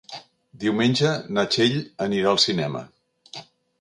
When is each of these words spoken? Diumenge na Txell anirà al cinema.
Diumenge 0.61 1.11
na 1.37 1.43
Txell 1.57 1.77
anirà 2.07 2.33
al 2.33 2.41
cinema. 2.47 2.83